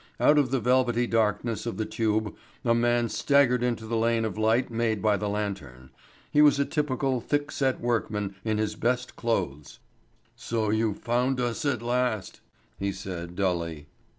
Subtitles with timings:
[0.19, 4.35] Out of the velvety darkness of the tube a man staggered into the lane of
[4.35, 5.91] light made by the lantern.
[6.31, 9.77] He was a typical, thick set workman, in his best clothes.
[10.35, 12.41] "So you've found us at last,"
[12.79, 13.85] he said dully.